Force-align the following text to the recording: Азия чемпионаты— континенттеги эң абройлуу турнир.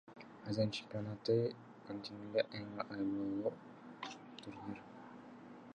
Азия 0.51 0.63
чемпионаты— 0.77 1.35
континенттеги 1.89 2.61
эң 2.61 2.71
абройлуу 2.85 3.53
турнир. 4.41 4.85